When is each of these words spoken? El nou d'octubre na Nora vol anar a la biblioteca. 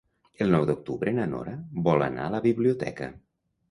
El 0.45 0.49
nou 0.55 0.65
d'octubre 0.69 1.13
na 1.19 1.29
Nora 1.35 1.55
vol 1.91 2.09
anar 2.09 2.29
a 2.29 2.35
la 2.39 2.45
biblioteca. 2.51 3.17